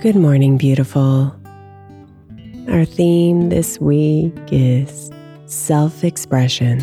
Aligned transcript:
Good 0.00 0.14
morning, 0.14 0.58
beautiful. 0.58 1.34
Our 2.68 2.84
theme 2.84 3.48
this 3.48 3.80
week 3.80 4.32
is 4.52 5.10
self 5.46 6.04
expression. 6.04 6.78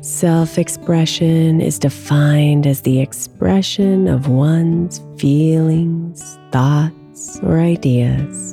Self 0.00 0.56
expression 0.56 1.60
is 1.60 1.80
defined 1.80 2.64
as 2.64 2.82
the 2.82 3.00
expression 3.00 4.06
of 4.06 4.28
one's 4.28 5.00
feelings, 5.16 6.38
thoughts, 6.52 7.40
or 7.42 7.58
ideas. 7.58 8.52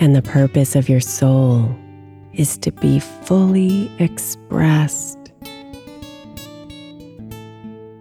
And 0.00 0.16
the 0.16 0.22
purpose 0.22 0.74
of 0.74 0.88
your 0.88 1.00
soul 1.00 1.76
is 2.32 2.56
to 2.58 2.72
be 2.72 2.98
fully 2.98 3.92
expressed 3.98 5.17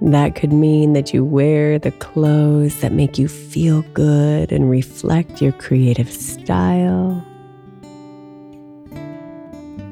that 0.01 0.35
could 0.35 0.53
mean 0.53 0.93
that 0.93 1.13
you 1.13 1.25
wear 1.25 1.79
the 1.79 1.91
clothes 1.91 2.79
that 2.81 2.91
make 2.91 3.17
you 3.17 3.27
feel 3.27 3.81
good 3.93 4.51
and 4.51 4.69
reflect 4.69 5.41
your 5.41 5.51
creative 5.53 6.11
style. 6.11 7.25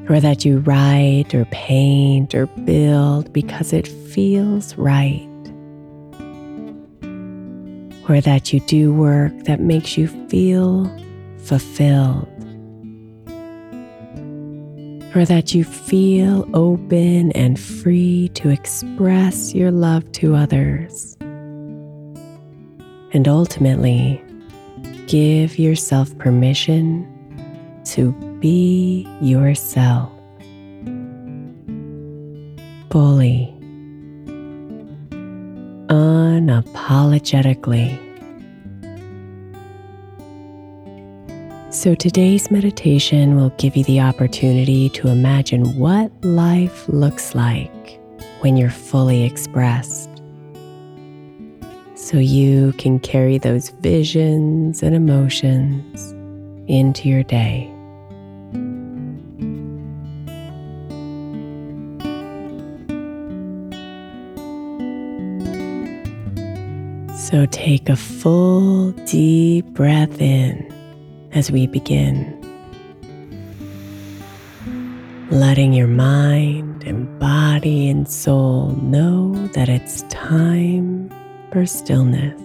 Or 0.08 0.20
that 0.20 0.44
you 0.44 0.58
write 0.58 1.34
or 1.34 1.44
paint 1.46 2.34
or 2.34 2.46
build 2.46 3.32
because 3.32 3.72
it 3.72 3.88
feels 3.88 4.76
right. 4.76 5.28
Or 8.08 8.20
that 8.20 8.52
you 8.52 8.60
do 8.60 8.94
work 8.94 9.32
that 9.44 9.60
makes 9.60 9.98
you 9.98 10.06
feel 10.28 10.88
fulfilled 11.38 12.35
or 15.16 15.24
that 15.24 15.54
you 15.54 15.64
feel 15.64 16.46
open 16.52 17.32
and 17.32 17.58
free 17.58 18.28
to 18.34 18.50
express 18.50 19.54
your 19.54 19.70
love 19.70 20.12
to 20.12 20.34
others. 20.34 21.16
And 23.14 23.26
ultimately, 23.26 24.22
give 25.06 25.58
yourself 25.58 26.14
permission 26.18 27.10
to 27.86 28.12
be 28.40 29.08
yourself 29.22 30.12
fully, 32.90 33.50
unapologetically. 35.88 38.05
So, 41.86 41.94
today's 41.94 42.50
meditation 42.50 43.36
will 43.36 43.50
give 43.58 43.76
you 43.76 43.84
the 43.84 44.00
opportunity 44.00 44.88
to 44.88 45.06
imagine 45.06 45.78
what 45.78 46.10
life 46.24 46.88
looks 46.88 47.32
like 47.36 48.00
when 48.40 48.56
you're 48.56 48.70
fully 48.70 49.22
expressed. 49.22 50.10
So, 51.94 52.18
you 52.18 52.72
can 52.72 52.98
carry 52.98 53.38
those 53.38 53.68
visions 53.68 54.82
and 54.82 54.96
emotions 54.96 56.10
into 56.66 57.08
your 57.08 57.22
day. 57.22 57.72
So, 67.16 67.46
take 67.52 67.88
a 67.88 67.94
full, 67.94 68.90
deep 69.06 69.66
breath 69.66 70.20
in 70.20 70.75
as 71.36 71.52
we 71.52 71.66
begin. 71.66 72.32
Letting 75.30 75.74
your 75.74 75.86
mind 75.86 76.82
and 76.84 77.18
body 77.20 77.90
and 77.90 78.08
soul 78.08 78.70
know 78.80 79.34
that 79.48 79.68
it's 79.68 80.00
time 80.04 81.10
for 81.52 81.66
stillness. 81.66 82.40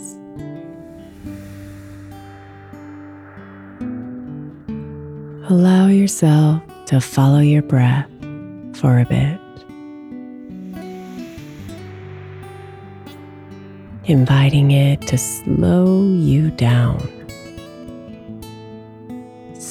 Allow 5.50 5.88
yourself 5.88 6.62
to 6.88 7.00
follow 7.00 7.40
your 7.40 7.62
breath 7.62 8.10
for 8.74 9.00
a 9.00 9.06
bit. 9.06 9.40
Inviting 14.04 14.72
it 14.72 15.02
to 15.04 15.18
slow 15.18 16.04
you 16.04 16.52
down 16.52 17.21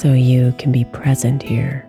so 0.01 0.15
you 0.15 0.55
can 0.57 0.73
be 0.73 0.83
present 0.83 1.43
here. 1.43 1.87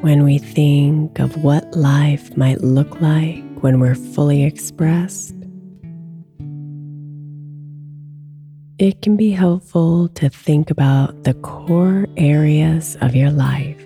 When 0.00 0.24
we 0.24 0.38
think 0.38 1.20
of 1.20 1.44
what 1.44 1.76
life 1.76 2.36
might 2.36 2.60
look 2.60 3.00
like 3.00 3.44
when 3.60 3.78
we're 3.78 3.94
fully 3.94 4.42
expressed, 4.42 5.35
it 8.78 9.00
can 9.00 9.16
be 9.16 9.30
helpful 9.30 10.08
to 10.08 10.28
think 10.28 10.70
about 10.70 11.24
the 11.24 11.32
core 11.34 12.06
areas 12.18 12.96
of 13.00 13.14
your 13.14 13.30
life. 13.30 13.80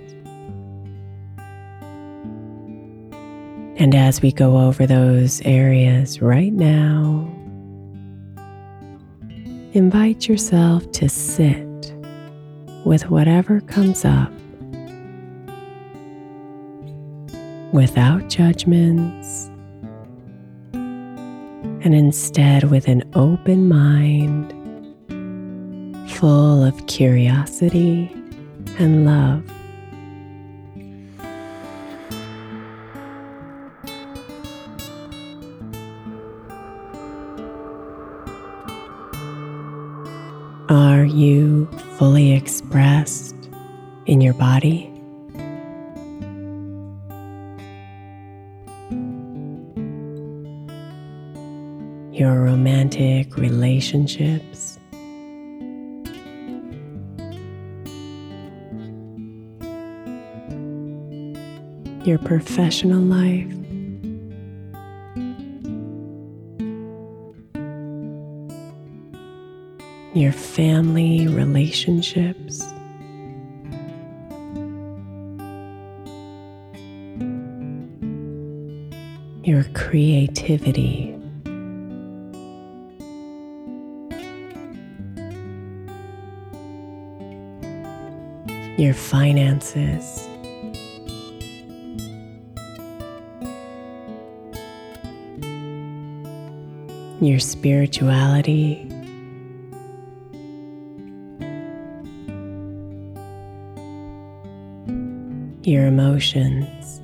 And 3.77 3.95
as 3.95 4.21
we 4.21 4.33
go 4.33 4.59
over 4.59 4.87
those 4.87 5.41
areas 5.43 6.21
right 6.21 6.53
now, 6.53 7.33
invite 9.73 10.27
yourself 10.27 10.91
to 10.93 11.09
sit 11.09 11.95
with 12.85 13.09
whatever 13.11 13.61
comes 13.61 14.05
up 14.05 14.33
without 17.73 18.29
judgments 18.29 19.47
and 20.73 21.95
instead 21.95 22.65
with 22.65 22.89
an 22.89 23.09
open 23.15 23.69
mind 23.69 24.53
full 26.20 26.62
of 26.62 26.87
curiosity 26.87 28.12
and 28.78 29.06
love. 29.06 29.43
Are 40.69 41.05
you 41.06 41.67
fully 41.96 42.34
expressed 42.34 43.34
in 44.05 44.20
your 44.20 44.34
body? 44.34 44.93
Your 52.12 52.43
romantic 52.43 53.38
relationships? 53.38 54.69
Your 62.05 62.19
professional 62.19 63.00
life? 63.00 63.61
your 70.12 70.32
family 70.32 71.29
relationships. 71.29 72.64
Your 79.44 79.64
creativity. 79.73 81.17
Your 88.76 88.94
finances. 88.94 90.30
Your 97.20 97.38
spirituality. 97.38 98.90
your 105.70 105.87
emotions. 105.87 107.00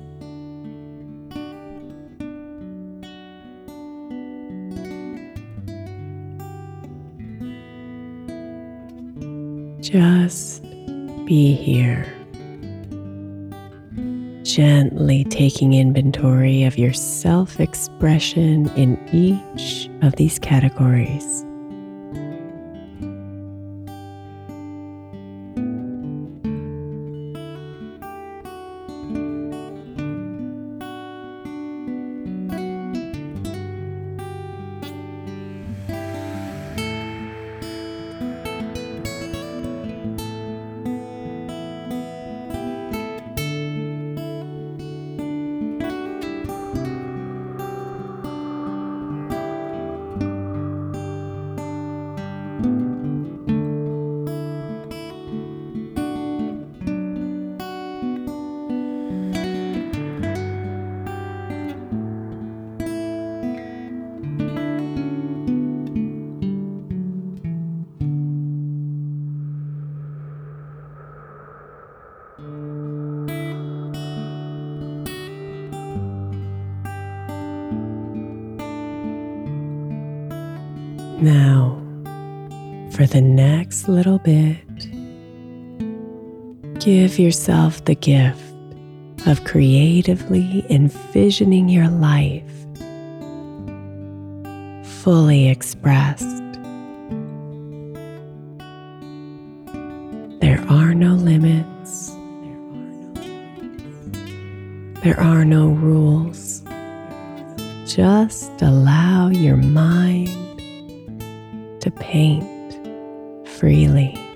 Just 9.79 10.63
be 11.25 11.53
here, 11.53 12.13
gently 14.57 15.23
taking 15.25 15.75
inventory 15.75 16.63
of 16.63 16.79
your 16.79 16.91
self 16.91 17.59
expression 17.59 18.67
in 18.69 18.97
each 19.13 19.87
of 20.01 20.15
these 20.15 20.39
categories. 20.39 21.46
Now, 81.19 81.81
for 82.91 83.07
the 83.07 83.21
next 83.21 83.87
little 83.87 84.19
bit, 84.19 84.57
give 86.79 87.17
yourself 87.17 87.83
the 87.85 87.95
gift 87.95 88.41
of 89.25 89.43
creatively 89.43 90.63
envisioning 90.69 91.69
your 91.69 91.87
life 91.87 92.43
fully 94.83 95.47
expressed. 95.49 96.43
There 100.39 100.63
are 100.69 100.93
no 100.93 101.13
limits. 101.13 102.11
There 105.01 105.19
are 105.19 105.45
no 105.45 105.69
rules. 105.69 106.61
Just 107.85 108.61
allow 108.61 109.29
your 109.29 109.57
mind 109.57 110.46
to 111.87 111.91
paint 111.91 113.47
freely. 113.47 114.26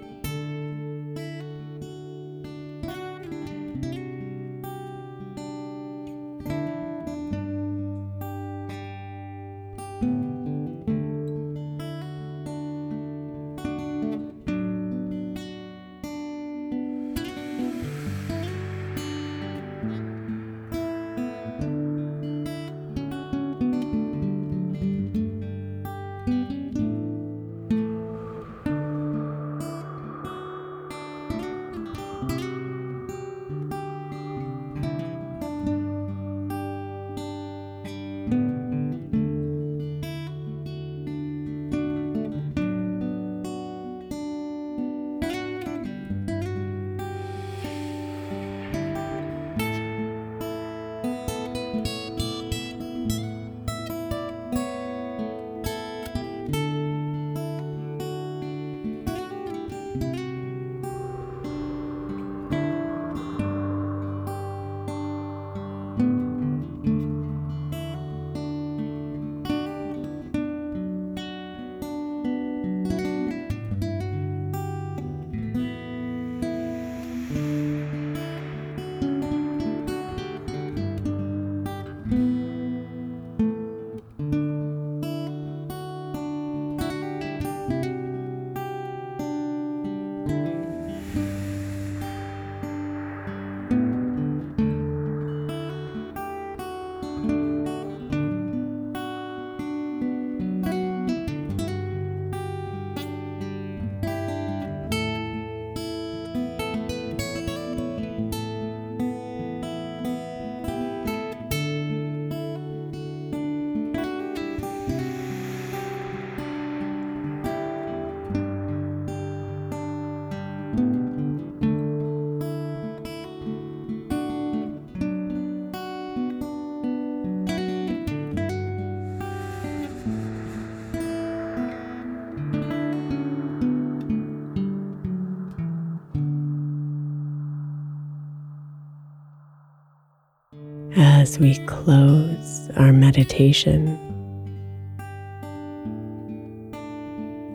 As 141.03 141.39
we 141.39 141.57
close 141.65 142.69
our 142.77 142.93
meditation, 142.93 143.97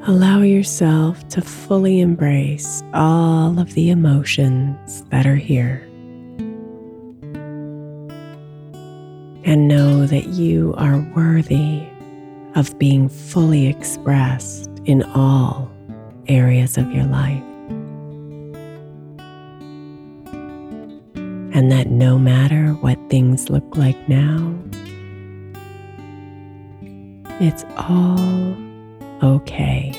allow 0.04 0.40
yourself 0.40 1.28
to 1.28 1.40
fully 1.40 2.00
embrace 2.00 2.82
all 2.92 3.60
of 3.60 3.72
the 3.74 3.90
emotions 3.90 5.04
that 5.10 5.26
are 5.26 5.36
here. 5.36 5.80
And 9.44 9.68
know 9.68 10.06
that 10.06 10.26
you 10.26 10.74
are 10.76 10.98
worthy 11.14 11.86
of 12.56 12.76
being 12.80 13.08
fully 13.08 13.68
expressed 13.68 14.72
in 14.86 15.04
all 15.04 15.70
areas 16.26 16.76
of 16.76 16.90
your 16.90 17.04
life. 17.04 17.44
And 21.54 21.70
that 21.72 21.86
no 21.86 22.18
matter 22.18 22.72
what 22.80 22.95
things 23.08 23.50
look 23.50 23.76
like 23.76 24.08
now, 24.08 24.54
it's 27.40 27.64
all 27.76 28.56
okay. 29.22 29.92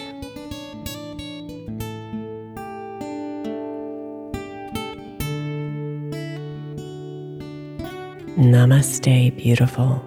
Namaste, 8.37 9.35
beautiful. 9.35 10.06